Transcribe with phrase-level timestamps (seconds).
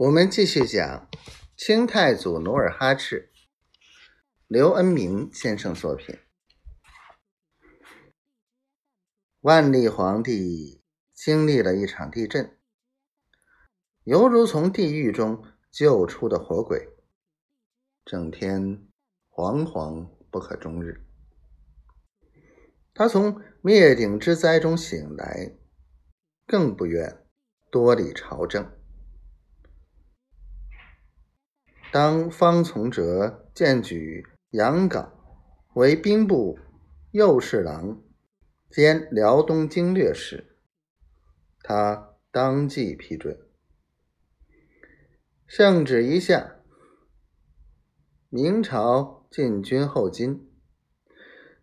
[0.00, 1.10] 我们继续讲
[1.58, 3.30] 清太祖努尔哈赤，
[4.46, 6.18] 刘恩明先生作品。
[9.40, 10.82] 万历皇帝
[11.12, 12.56] 经历了一场地震，
[14.04, 16.88] 犹如从地狱中救出的活鬼，
[18.02, 18.88] 整天
[19.28, 21.06] 惶惶不可终日。
[22.94, 25.58] 他从灭顶之灾中醒来，
[26.46, 27.22] 更不愿
[27.70, 28.79] 多理朝政。
[31.92, 35.10] 当方从哲荐举杨镐
[35.74, 36.56] 为兵部
[37.10, 38.00] 右侍郎
[38.70, 40.56] 兼辽东经略时，
[41.64, 43.36] 他当即批准。
[45.48, 46.58] 圣旨一下，
[48.28, 50.48] 明朝进军后金，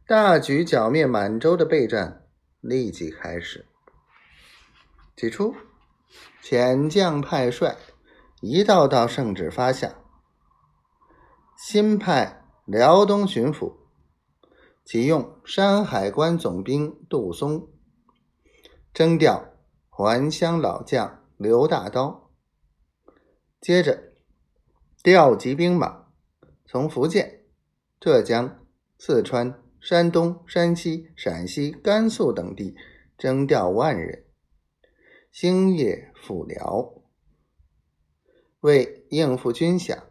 [0.06, 2.28] 大举剿灭满洲的备战
[2.60, 3.66] 立即开始。
[5.16, 5.56] 起初，
[6.44, 7.78] 遣将派帅
[8.42, 9.96] 一道道圣旨发下。
[11.60, 13.78] 新派辽东巡抚，
[14.86, 17.68] 启用山海关总兵杜松，
[18.94, 19.44] 征调
[19.90, 22.30] 还乡老将刘大刀。
[23.60, 24.14] 接着
[25.02, 26.06] 调集兵马，
[26.68, 27.46] 从福建、
[28.00, 28.64] 浙江、
[29.00, 32.76] 四川、山东、山西、陕西、甘肃等地
[33.18, 34.28] 征调万人，
[35.32, 36.94] 星夜赴辽，
[38.60, 40.04] 为应付军饷。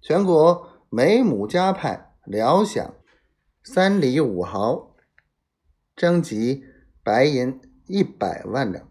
[0.00, 2.92] 全国每亩加派辽饷
[3.64, 4.94] 三厘五毫，
[5.96, 6.64] 征集
[7.02, 8.88] 白银一百万两。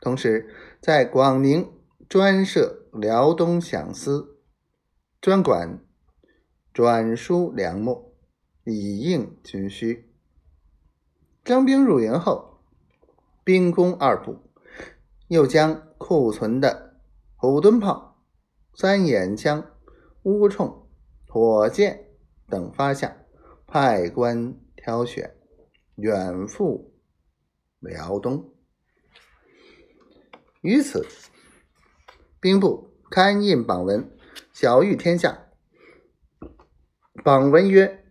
[0.00, 0.48] 同时，
[0.80, 1.70] 在广宁
[2.08, 4.40] 专设辽东饷司，
[5.20, 5.84] 专管
[6.72, 8.12] 转输粮秣，
[8.64, 10.10] 以应军需。
[11.42, 12.62] 征兵入营后，
[13.42, 14.38] 兵工二部
[15.28, 17.00] 又将库存的
[17.34, 18.22] 虎蹲炮、
[18.74, 19.69] 三眼枪。
[20.24, 20.86] 乌冲、
[21.28, 22.10] 火箭
[22.46, 23.16] 等发下，
[23.66, 25.34] 派官挑选，
[25.94, 26.92] 远赴
[27.78, 28.52] 辽东。
[30.60, 31.06] 于此，
[32.38, 34.14] 兵部刊印榜文，
[34.52, 35.48] 晓谕天下。
[37.24, 38.04] 榜文曰：“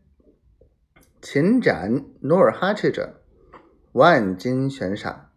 [1.22, 3.22] 擒斩努尔哈赤者，
[3.92, 5.32] 万金悬赏，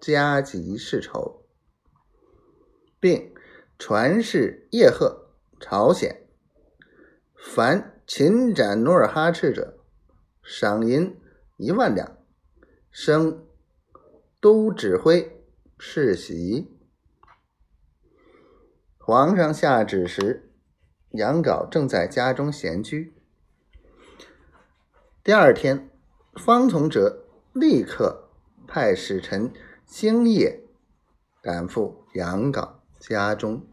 [0.00, 1.44] 加急世仇，
[2.98, 3.34] 并
[3.78, 5.26] 传示叶赫。”
[5.60, 6.26] 朝鲜
[7.36, 9.78] 凡擒斩努尔哈赤者，
[10.42, 11.16] 赏银
[11.56, 12.16] 一万两，
[12.90, 13.46] 升
[14.40, 15.44] 都指挥
[15.78, 16.76] 世袭。
[18.98, 20.52] 皇上下旨时，
[21.10, 23.14] 杨镐正在家中闲居。
[25.24, 25.90] 第二天，
[26.34, 28.30] 方从哲立刻
[28.66, 29.52] 派使臣
[29.86, 30.62] 星夜
[31.42, 33.66] 赶赴杨镐家中。